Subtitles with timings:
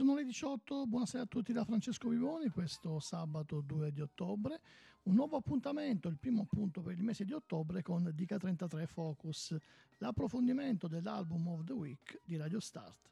[0.00, 4.60] 18, buonasera a tutti da Francesco Vivoni, questo sabato 2 di ottobre,
[5.04, 9.56] un nuovo appuntamento, il primo appunto per il mese di ottobre con Dica 33 Focus,
[9.96, 13.10] l'approfondimento dell'album of the week di Radio Start.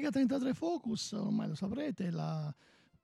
[0.00, 2.50] Dica 33 Focus, ormai lo saprete, la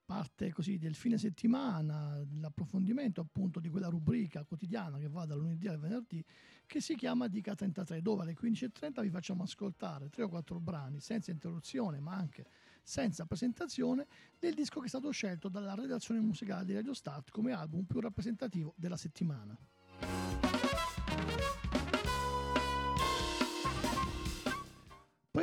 [0.03, 5.67] parte così del fine settimana, l'approfondimento appunto di quella rubrica quotidiana che va dal lunedì
[5.67, 6.25] al venerdì,
[6.65, 10.99] che si chiama Dica 33, dove alle 15.30 vi facciamo ascoltare tre o quattro brani
[10.99, 12.47] senza interruzione, ma anche
[12.81, 14.07] senza presentazione,
[14.39, 17.99] del disco che è stato scelto dalla redazione musicale di Radio Start come album più
[17.99, 19.55] rappresentativo della settimana.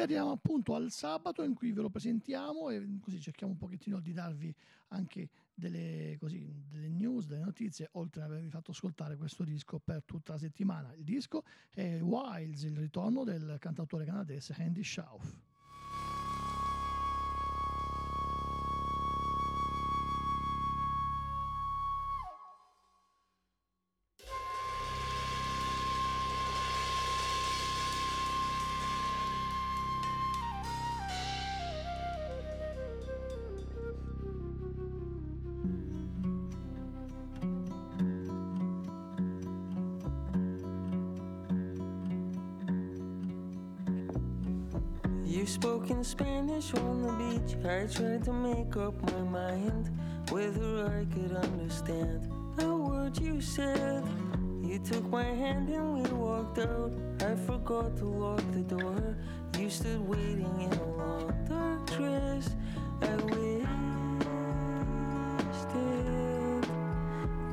[0.04, 4.12] Arriviamo appunto al sabato in cui ve lo presentiamo e così cerchiamo un pochettino di
[4.12, 4.54] darvi
[4.88, 10.02] anche delle, così, delle news, delle notizie, oltre ad avervi fatto ascoltare questo disco per
[10.04, 10.94] tutta la settimana.
[10.94, 15.36] Il disco è Wilds, il ritorno del cantautore canadese Andy Schauf.
[47.62, 49.90] I tried to make up my mind
[50.30, 54.04] whether I could understand a word you said.
[54.62, 56.92] You took my hand and we walked out.
[57.20, 59.16] I forgot to lock the door.
[59.58, 62.50] You stood waiting in a long dark dress.
[63.02, 63.68] I wished
[65.74, 66.68] it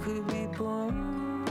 [0.01, 1.45] could be born.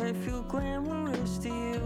[0.00, 1.77] I feel glamorous to you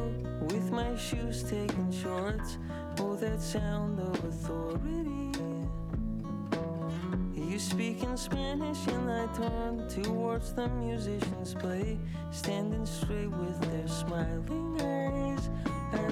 [0.72, 2.56] my shoes taking shorts.
[2.99, 5.38] Oh, that sound of authority.
[7.34, 11.99] You speak in Spanish, and I turn towards the musicians play,
[12.31, 15.50] standing straight with their smiling eyes.
[15.93, 16.06] I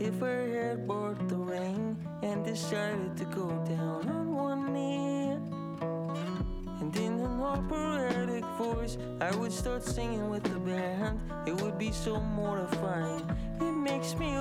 [0.00, 5.36] if I had bought the ring and decided to go down on one knee.
[6.80, 11.20] And in an operatic voice, I would start singing with the band.
[11.46, 13.22] It would be so mortifying.
[13.60, 14.34] It makes me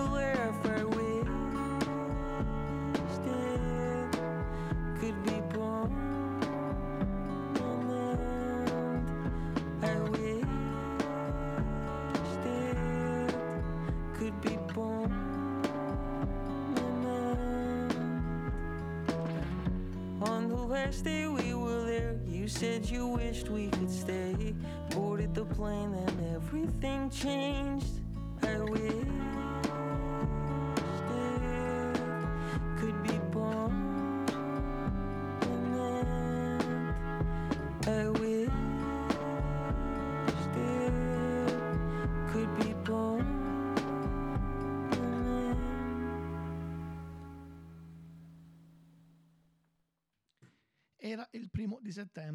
[22.91, 24.55] you wished we could stay.
[24.91, 28.01] Boarded the plane and everything changed.
[28.43, 29.38] I wish.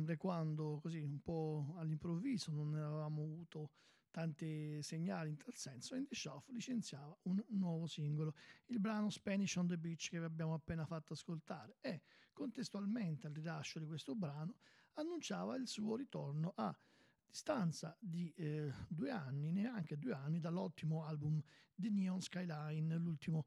[0.04, 3.70] Settembre quando così un po' all'improvviso non avevamo avuto
[4.10, 8.34] tanti segnali in tal senso Andy Schauf licenziava un nuovo singolo
[8.66, 12.02] il brano Spanish on the Beach che vi abbiamo appena fatto ascoltare e
[12.32, 14.56] contestualmente al rilascio di questo brano
[14.94, 16.76] annunciava il suo ritorno a
[17.26, 21.42] distanza di eh, due anni, neanche due anni, dall'ottimo album
[21.74, 23.46] di Neon Skyline, l'ultimo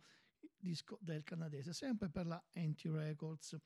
[0.58, 3.58] disco del canadese, sempre per la Anti Records.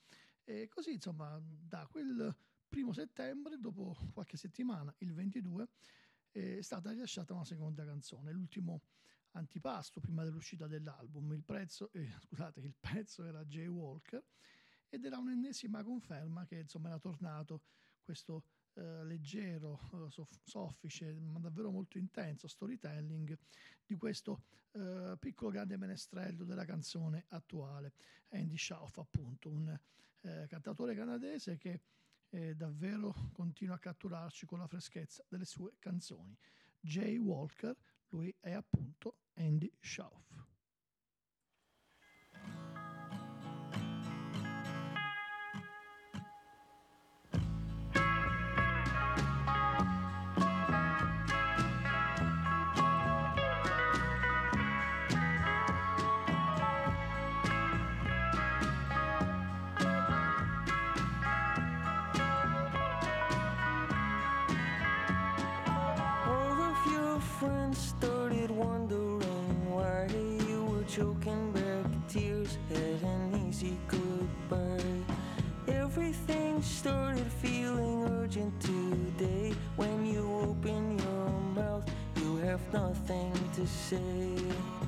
[0.44, 2.36] E così, insomma, da quel
[2.72, 5.68] primo settembre, dopo qualche settimana, il 22,
[6.32, 8.84] è stata rilasciata una seconda canzone, l'ultimo
[9.32, 11.34] antipasto prima dell'uscita dell'album.
[11.34, 14.24] Il, prezzo, eh, scusate, il pezzo era Jay Walker
[14.88, 17.64] ed era un'ennesima conferma che insomma era tornato
[18.02, 18.46] questo
[18.76, 23.38] eh, leggero, eh, soff- soffice, ma davvero molto intenso storytelling
[23.86, 27.92] di questo eh, piccolo grande menestrello della canzone attuale,
[28.30, 29.78] Andy Schauf appunto, un
[30.22, 31.82] eh, cantatore canadese che
[32.32, 36.38] eh, davvero continua a catturarci con la freschezza delle sue canzoni.
[36.80, 37.76] Jay Walker,
[38.10, 40.31] lui è appunto Andy Schauf.
[67.42, 70.08] started wondering why
[70.48, 75.16] you were choking back tears at an easy goodbye.
[75.68, 79.56] Everything started feeling urgent today.
[79.76, 84.81] When you open your mouth, you have nothing to say.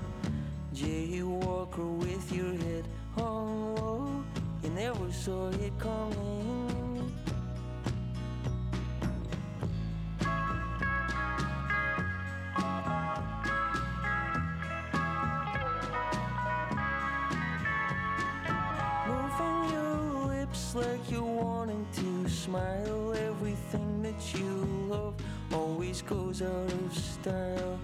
[24.17, 25.15] That you love
[25.51, 27.79] always goes out of style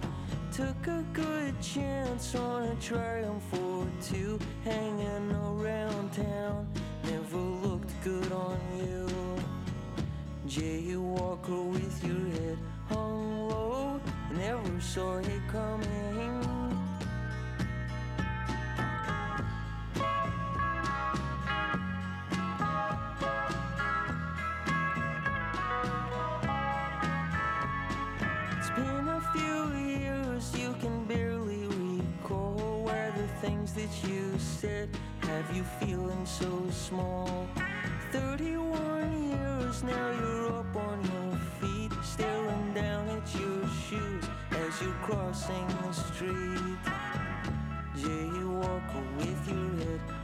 [0.52, 6.68] took a good chance on a triumph or two hanging around town.
[7.06, 9.08] Never looked good on you.
[10.48, 12.58] Jay Walker with your head
[12.90, 14.02] hung low,
[14.34, 16.59] never saw it coming.
[34.60, 34.90] Said
[35.22, 37.48] have you feeling so small?
[38.12, 45.00] 31 years now you're up on your feet, staring down at your shoes as you're
[45.08, 46.78] crossing the street.
[47.96, 50.19] Jaywalker with your head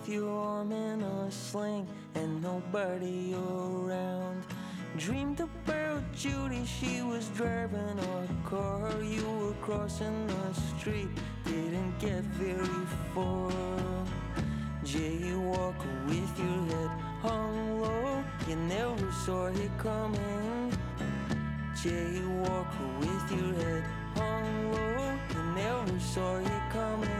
[0.00, 4.42] with your arm in a sling and nobody around.
[4.96, 8.90] Dreamed about Judy, she was driving a car.
[9.02, 11.08] You were crossing the street,
[11.44, 13.52] didn't get very far.
[14.84, 16.90] Jaywalker with your head
[17.22, 20.72] hung low, you never saw it coming.
[21.74, 23.84] Jaywalker with your head
[24.14, 27.15] hung low, you never saw it coming.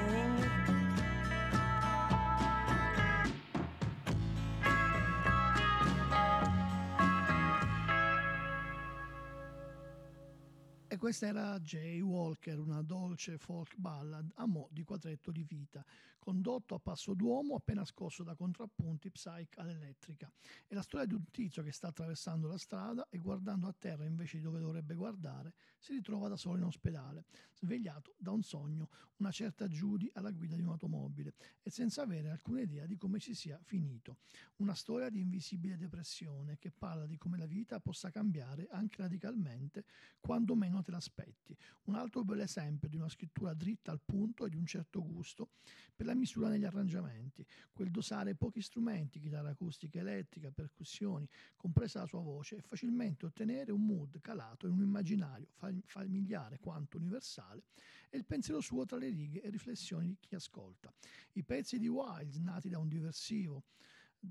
[11.06, 15.84] Questa era Jay Walker, una dolce folk ballad a mo' di quadretto di vita,
[16.18, 20.28] condotto a passo d'uomo appena scosso da contrappunti psych all'elettrica.
[20.66, 24.04] È la storia di un tizio che sta attraversando la strada e guardando a terra
[24.04, 25.54] invece di dove dovrebbe guardare,
[25.86, 28.88] si ritrova da solo in ospedale, svegliato da un sogno,
[29.18, 33.34] una certa Judy alla guida di un'automobile e senza avere alcuna idea di come ci
[33.34, 34.18] sia finito.
[34.56, 39.84] Una storia di invisibile depressione che parla di come la vita possa cambiare anche radicalmente
[40.18, 41.56] quando meno te l'aspetti.
[41.84, 45.50] Un altro bel esempio di una scrittura dritta al punto e di un certo gusto
[45.94, 52.06] per la misura negli arrangiamenti, quel dosare pochi strumenti, chitarra acustica, elettrica, percussioni, compresa la
[52.06, 55.46] sua voce, e facilmente ottenere un mood calato in un immaginario
[55.84, 57.64] familiare quanto universale
[58.08, 60.92] e il pensiero suo tra le righe e riflessioni di chi ascolta.
[61.32, 63.64] I pezzi di Wilds, nati da un diversivo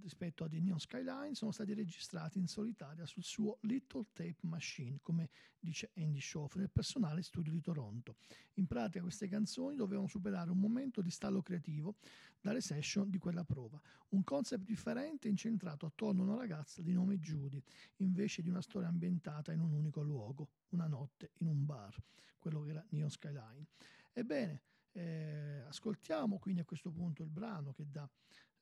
[0.02, 5.00] rispetto a The Neon Skyline sono stati registrati in solitaria sul suo Little Tape Machine,
[5.02, 8.18] come dice Andy Schoff, nel personale studio di Toronto.
[8.56, 11.96] In pratica queste canzoni dovevano superare un momento di stallo creativo
[12.40, 17.18] dalle session di quella prova, un concept differente incentrato attorno a una ragazza di nome
[17.18, 17.62] Judy,
[17.98, 21.96] invece di una storia ambientata in un unico luogo, una notte in un bar,
[22.38, 23.66] quello che era Neon Skyline.
[24.14, 24.62] Ebbene,
[24.92, 28.10] eh, ascoltiamo quindi a questo punto il brano che dà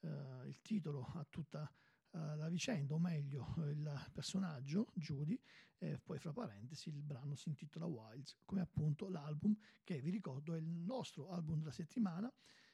[0.04, 1.72] eh, il titolo a tutta
[2.12, 5.40] uh, la vicenda, o meglio il personaggio, Judy,
[5.78, 10.54] e poi fra parentesi il brano si intitola Wilds, come appunto l'album che vi ricordo
[10.54, 12.32] è il nostro album della settimana,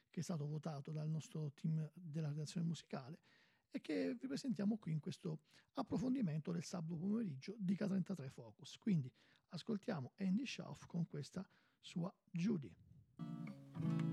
[0.09, 3.19] che è stato votato dal nostro team della redazione musicale
[3.71, 5.41] e che vi presentiamo qui in questo
[5.73, 8.77] approfondimento del sabato pomeriggio di K33 Focus.
[8.77, 9.11] Quindi
[9.49, 11.47] ascoltiamo Andy Schauf con questa
[11.79, 14.08] sua Judy.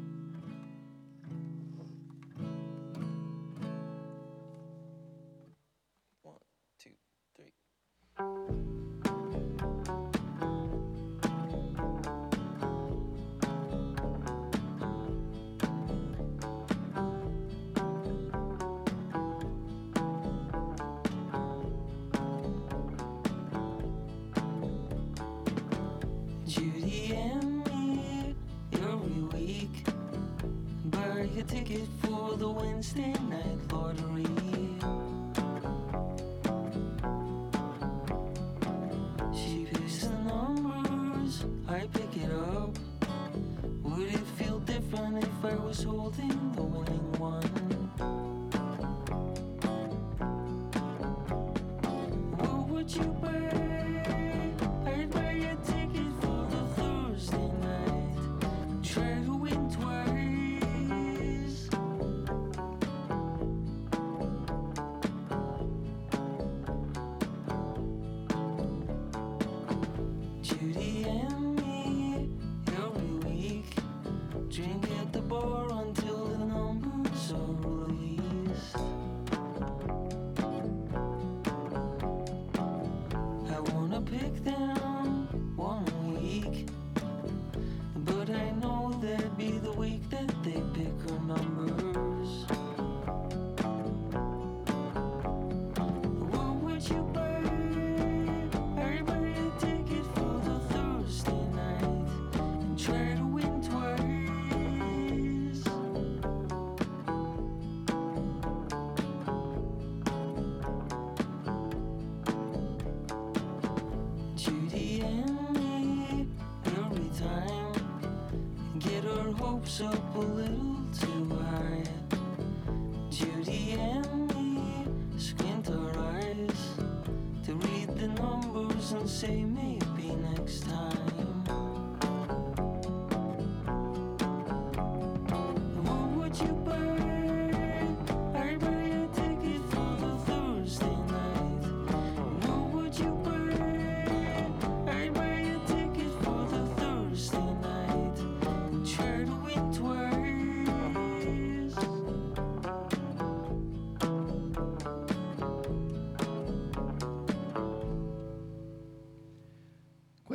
[45.66, 46.86] was holding the wind.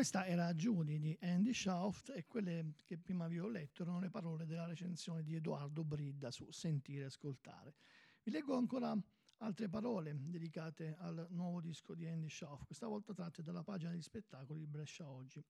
[0.02, 4.10] Questa era Judy di Andy Schaft e quelle che prima vi ho letto erano le
[4.10, 7.76] parole della recensione di Edoardo Bridda su Sentire e Ascoltare.
[8.24, 8.98] Vi leggo ancora
[9.38, 14.02] altre parole dedicate al nuovo disco di Andy Schaff, questa volta tratte dalla pagina di
[14.02, 15.46] spettacoli di Brescia Oggi.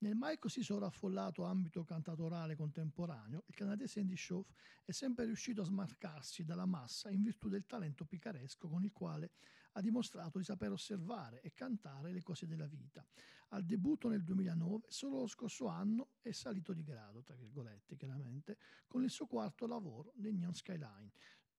[0.00, 4.50] Nel mai così sovraffollato ambito cantatorale contemporaneo, il canadese Andy Schaff
[4.84, 9.32] è sempre riuscito a smarcarsi dalla massa in virtù del talento picaresco con il quale
[9.72, 13.06] ha dimostrato di saper osservare e cantare le cose della vita.
[13.52, 18.58] Al debutto nel 2009, solo lo scorso anno è salito di grado, tra virgolette, chiaramente,
[18.86, 21.10] con il suo quarto lavoro, The Neon Skyline,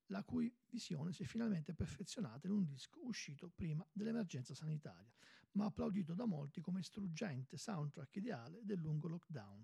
[0.06, 5.12] la cui visione si è finalmente perfezionata in un disco uscito prima dell'emergenza sanitaria,
[5.54, 9.62] ma applaudito da molti come struggente soundtrack ideale del lungo lockdown.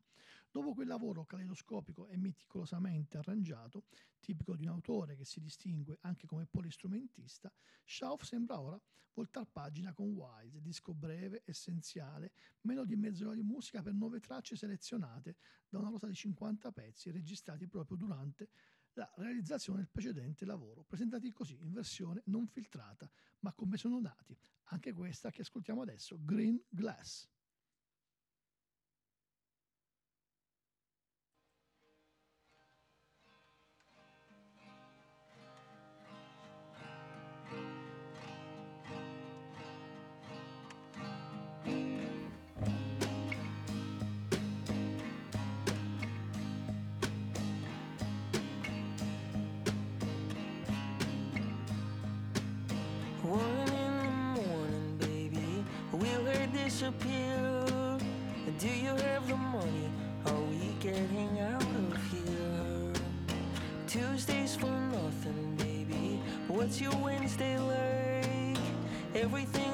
[0.50, 3.86] Dopo quel lavoro caleidoscopico e meticolosamente arrangiato,
[4.20, 7.52] tipico di un autore che si distingue anche come polistrumentista,
[7.86, 8.82] Schauf sembra ora
[9.14, 14.56] voltar pagina con Wild, disco breve, essenziale, meno di mezz'ora di musica per nove tracce
[14.56, 15.38] selezionate
[15.68, 18.50] da una rosa di 50 pezzi registrati proprio durante
[18.94, 24.38] la realizzazione del precedente lavoro, presentati così in versione non filtrata, ma come sono nati.
[24.66, 27.28] Anche questa che ascoltiamo adesso, Green Glass.
[66.82, 68.58] Your Wednesday like?
[69.16, 69.67] Everything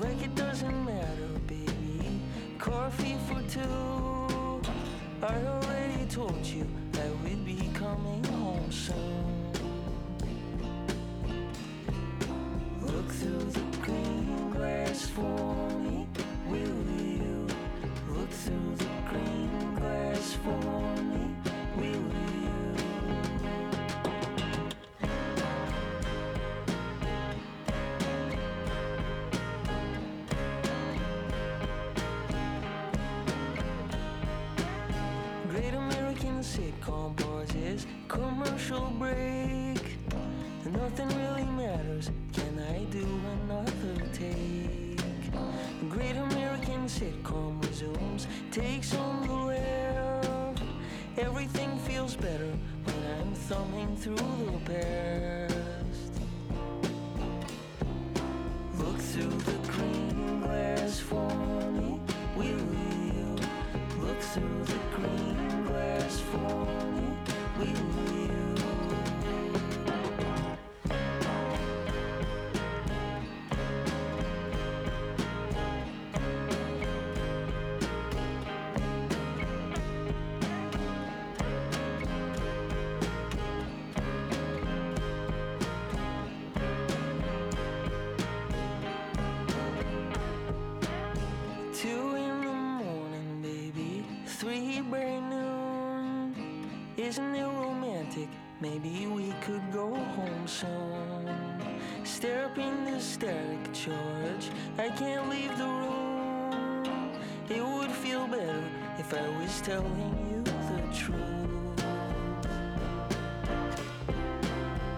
[0.00, 2.22] Like it doesn't matter, baby.
[2.58, 4.62] Coffee for two.
[5.22, 9.39] I already told you I would be coming home soon.
[53.90, 56.12] Thumbing through the past.
[58.78, 61.28] Look through the green glass for
[61.72, 62.00] me,
[62.36, 63.36] will you?
[64.00, 67.06] Look through the green glass for me,
[67.58, 68.39] will you?
[109.12, 111.16] If I was telling you the truth.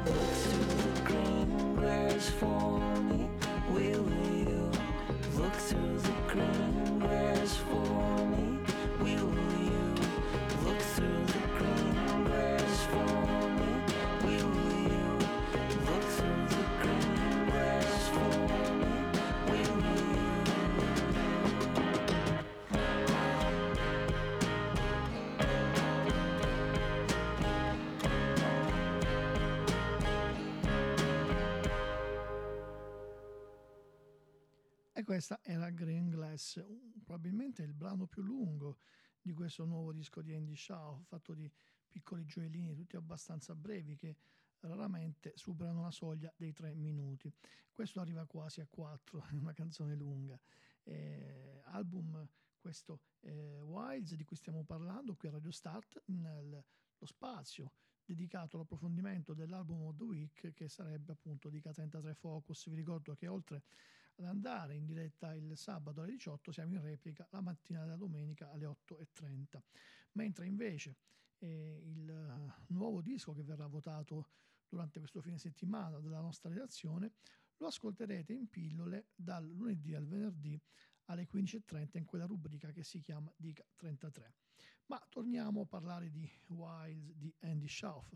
[0.04, 2.71] Look through the green glass for
[35.22, 36.60] questa era Green Glass,
[37.04, 38.78] probabilmente il brano più lungo
[39.20, 41.48] di questo nuovo disco di Andy Shaw, fatto di
[41.88, 44.16] piccoli gioiellini, tutti abbastanza brevi, che
[44.62, 47.32] raramente superano la soglia dei tre minuti.
[47.70, 50.36] Questo arriva quasi a quattro, è una canzone lunga.
[50.82, 56.64] Eh, album questo eh, Wilds di cui stiamo parlando qui a Radio Start, nel-
[56.98, 62.68] lo spazio dedicato all'approfondimento dell'album of the week che sarebbe appunto di K33 Focus.
[62.68, 63.62] Vi ricordo che oltre
[64.16, 68.50] ad andare in diretta il sabato alle 18 siamo in replica la mattina della domenica
[68.50, 69.60] alle 8.30
[70.12, 70.96] mentre invece
[71.38, 74.30] eh, il eh, nuovo disco che verrà votato
[74.68, 77.12] durante questo fine settimana dalla nostra redazione
[77.56, 80.60] lo ascolterete in pillole dal lunedì al venerdì
[81.06, 84.34] alle 15.30 in quella rubrica che si chiama Dica 33
[84.86, 88.12] ma torniamo a parlare di Wilds di Andy Schauf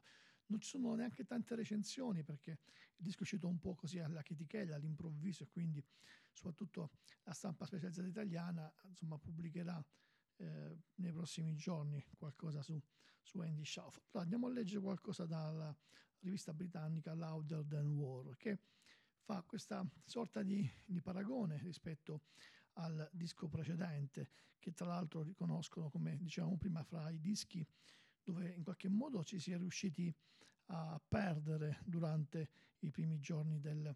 [0.46, 2.50] non ci sono neanche tante recensioni perché
[2.96, 5.84] il disco è uscito un po' così alla chetichella, all'improvviso e quindi
[6.32, 6.90] soprattutto
[7.24, 9.84] la stampa specializzata italiana insomma pubblicherà
[10.36, 12.80] eh, nei prossimi giorni qualcosa su,
[13.20, 14.00] su Andy Schauf.
[14.10, 15.74] Però andiamo a leggere qualcosa dalla
[16.20, 18.58] rivista britannica Louder Than War che
[19.20, 22.22] fa questa sorta di, di paragone rispetto
[22.74, 27.66] al disco precedente che tra l'altro riconoscono come dicevamo prima fra i dischi
[28.22, 30.14] dove in qualche modo ci si è riusciti
[30.66, 32.50] a perdere durante
[32.80, 33.94] i primi giorni del,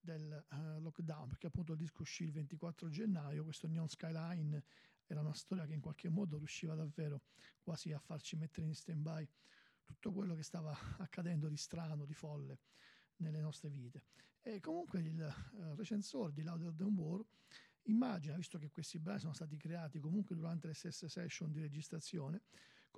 [0.00, 4.64] del uh, lockdown, perché appunto il disco uscì il 24 gennaio, questo Neon Skyline
[5.06, 7.22] era una storia che in qualche modo riusciva davvero
[7.62, 9.28] quasi a farci mettere in stand-by
[9.84, 12.60] tutto quello che stava accadendo di strano, di folle
[13.16, 14.04] nelle nostre vite.
[14.40, 15.20] E comunque il
[15.52, 17.24] uh, recensore di Louder Than War
[17.84, 22.42] immagina, visto che questi brani sono stati creati comunque durante le stesse session di registrazione,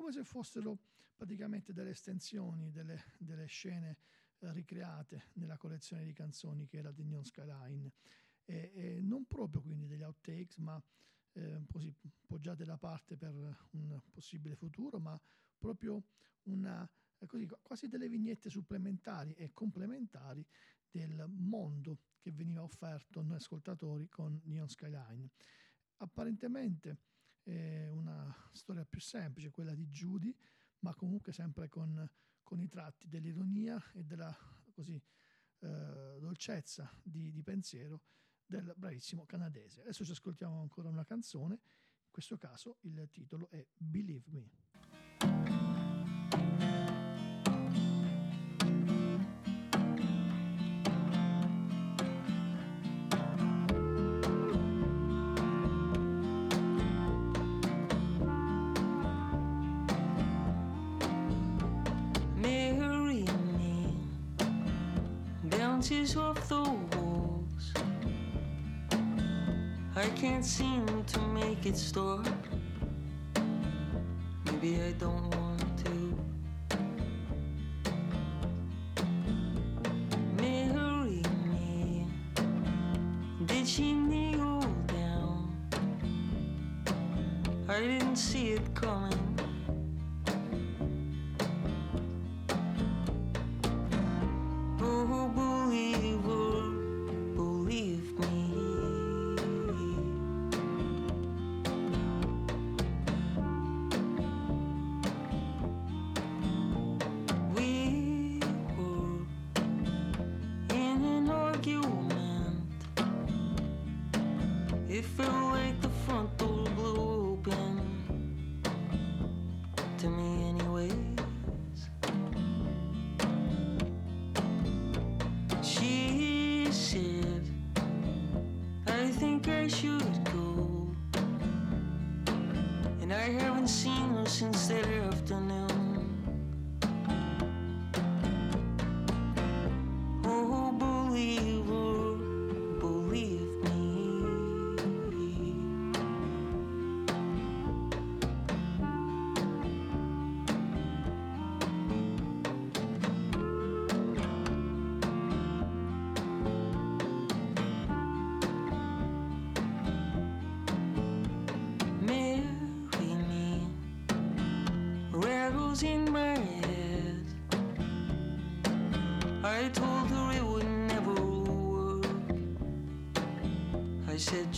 [0.01, 0.79] come se fossero
[1.15, 3.99] praticamente delle estensioni delle, delle scene
[4.39, 7.93] eh, ricreate nella collezione di canzoni che era The Neon Skyline.
[8.47, 10.83] E, e non proprio quindi degli outtakes, ma
[11.33, 11.95] eh, così
[12.27, 13.35] poggiate da parte per
[13.73, 15.21] un possibile futuro, ma
[15.59, 16.03] proprio
[16.45, 16.89] una,
[17.27, 20.43] così, quasi delle vignette supplementari e complementari
[20.91, 25.29] del mondo che veniva offerto a noi ascoltatori con Neon Skyline.
[25.99, 26.97] Apparentemente
[27.43, 30.35] è una storia più semplice, quella di Judy,
[30.81, 32.09] ma comunque sempre con,
[32.43, 34.37] con i tratti dell'ironia e della
[34.73, 34.95] così,
[35.61, 38.03] eh, dolcezza di, di pensiero
[38.47, 39.83] del bravissimo canadese.
[39.83, 44.51] Adesso ci ascoltiamo ancora una canzone, in questo caso il titolo è Believe Me.
[70.01, 72.27] I can't seem to make it stop.
[74.47, 75.40] Maybe I don't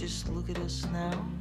[0.02, 1.31] just look at us now.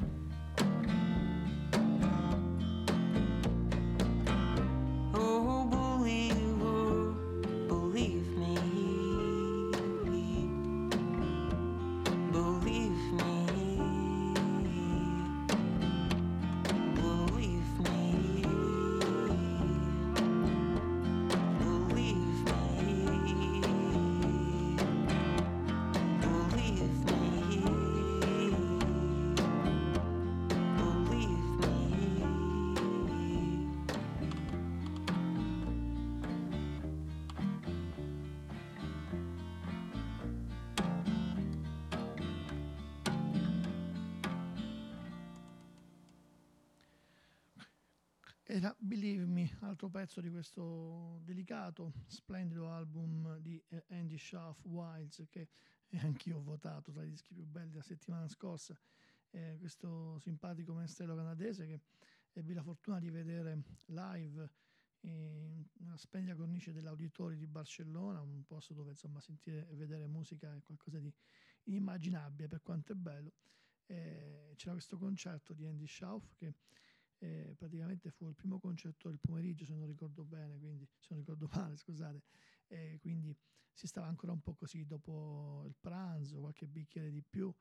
[49.71, 55.47] Altro pezzo di questo delicato, splendido album di eh, Andy Schaff, Wilds, che
[55.87, 58.77] eh, anch'io ho votato tra i dischi più belli della settimana scorsa.
[59.29, 61.81] Eh, questo simpatico menestrello canadese che
[62.33, 64.49] ebbi la fortuna di vedere live
[65.03, 70.53] in una splendida cornice dell'Auditori di Barcellona, un posto dove insomma sentire e vedere musica
[70.53, 71.11] è qualcosa di
[71.63, 73.31] inimmaginabile per quanto è bello.
[73.87, 76.53] Eh, c'era questo concerto di Andy Schauf che
[77.21, 81.19] eh, praticamente fu il primo concerto del pomeriggio se non ricordo bene, quindi se non
[81.19, 82.23] ricordo male, scusate,
[82.67, 83.35] eh, quindi
[83.71, 87.53] si stava ancora un po' così dopo il pranzo, qualche bicchiere di più,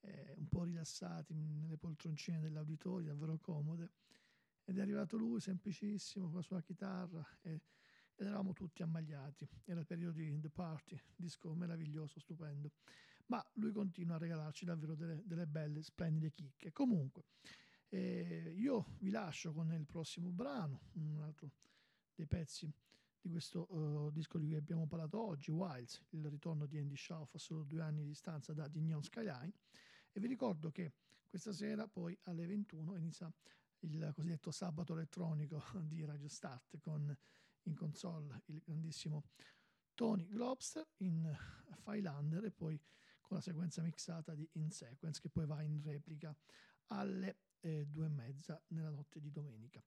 [0.00, 3.92] eh, un po' rilassati nelle poltroncine dell'auditorio, davvero comode,
[4.64, 7.62] ed è arrivato lui semplicissimo con la sua chitarra e,
[8.14, 12.72] ed eravamo tutti ammagliati, era il periodo di The Party, disco meraviglioso, stupendo,
[13.26, 16.72] ma lui continua a regalarci davvero delle, delle belle, splendide chicche.
[16.72, 17.24] Comunque,
[17.88, 21.50] eh, io vi lascio con il prossimo brano, un altro
[22.14, 22.72] dei pezzi
[23.20, 27.34] di questo uh, disco di cui abbiamo parlato oggi, Wilds, il ritorno di Andy Schauf
[27.34, 29.52] a solo due anni di distanza da Neon Skyline.
[30.12, 30.92] E vi ricordo che
[31.28, 33.32] questa sera poi alle 21 inizia
[33.80, 37.14] il cosiddetto sabato elettronico di Radio Start con
[37.62, 39.24] in console il grandissimo
[39.94, 41.36] Tony Globster in
[41.82, 42.80] Filander e poi
[43.20, 46.34] con la sequenza mixata di In Sequence che poi va in replica
[46.88, 47.45] alle
[47.86, 49.82] due e mezza nella notte di domenica.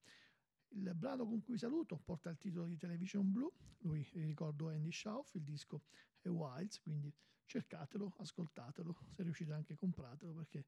[0.70, 5.34] Il brano con cui saluto porta il titolo di Television Blue, lui ricordo Andy Schauf,
[5.34, 5.84] il disco
[6.22, 7.12] è Wilds, quindi
[7.46, 10.68] cercatelo, ascoltatelo, se riuscite anche compratelo perché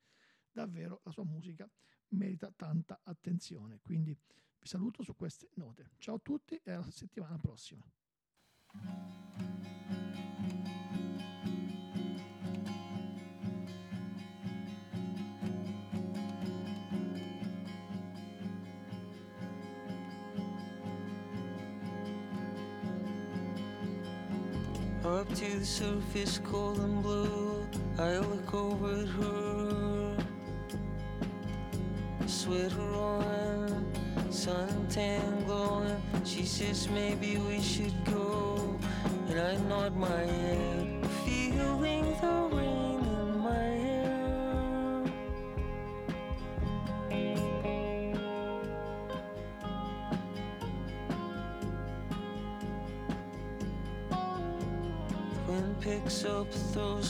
[0.52, 1.70] davvero la sua musica
[2.10, 3.80] merita tanta attenzione.
[3.82, 4.18] Quindi
[4.60, 5.92] vi saluto su queste note.
[5.98, 7.86] Ciao a tutti e alla settimana prossima.
[25.12, 27.68] Up to the surface, cold and blue.
[28.00, 30.16] I look over at her.
[32.26, 33.86] Sweater on,
[34.30, 36.02] suntan glowing.
[36.24, 38.80] She says maybe we should go,
[39.28, 40.91] and I nod my head,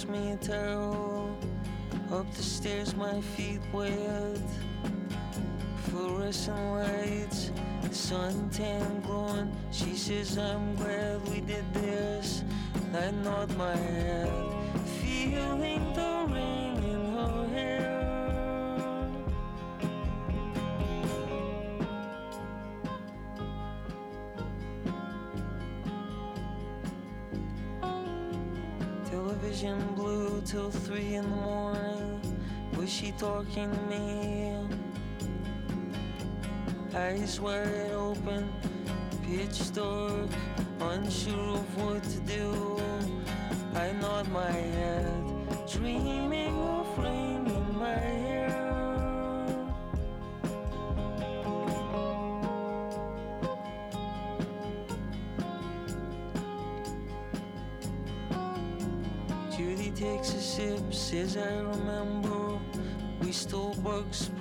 [0.02, 1.38] throws me towel.
[2.12, 4.40] Up the stairs, my feet wet.
[5.90, 7.52] Fluorescent lights,
[7.90, 9.52] suntan glowing.
[9.72, 12.44] She says, I'm glad we did this.
[12.94, 14.11] I nod my head,
[29.62, 32.38] Television blue till three in the morning.
[32.78, 34.56] Was she talking to me?
[36.96, 38.52] Eyes wide open,
[39.22, 40.32] pitch dark,
[40.80, 42.82] unsure of what to do.
[43.76, 45.24] I nod my head,
[45.72, 47.31] dreaming of rain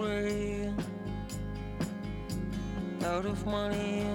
[0.00, 0.72] spray.
[3.04, 4.06] Out of money,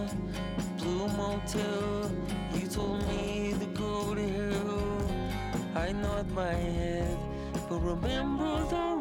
[0.77, 2.11] blue motel.
[2.55, 5.11] You told me to go to hell.
[5.75, 7.17] I nod my head,
[7.69, 8.94] but remember the